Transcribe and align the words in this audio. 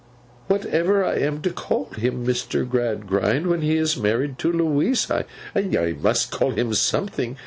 'Whatever 0.47 1.05
I 1.05 1.17
am 1.19 1.43
to 1.43 1.51
call 1.51 1.85
him, 1.95 2.25
Mr. 2.25 2.67
Gradgrind, 2.67 3.45
when 3.45 3.61
he 3.61 3.77
is 3.77 3.95
married 4.01 4.39
to 4.39 4.51
Louisa! 4.51 5.27
I 5.55 5.61
must 6.01 6.31
call 6.31 6.49
him 6.49 6.73
something. 6.73 7.37